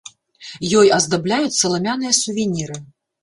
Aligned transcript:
Ёй 0.79 0.87
аздабляюць 0.95 1.57
саламяныя 1.61 2.13
сувеніры. 2.23 2.81